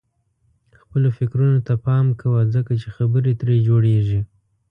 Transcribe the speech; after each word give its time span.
خپلو 0.81 1.07
فکرونو 1.17 1.59
ته 1.67 1.73
پام 1.85 2.05
کوه 2.21 2.41
ځکه 2.55 2.71
چې 2.81 2.87
خبرې 2.97 3.33
ترې 3.39 3.55
جوړيږي. 3.67 4.21